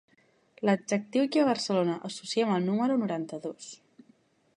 [0.67, 3.69] L'adjectiu que a Barcelona associem al número noranta-dos.